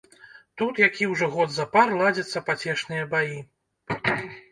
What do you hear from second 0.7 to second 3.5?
які ўжо год запар ладзяцца пацешныя баі.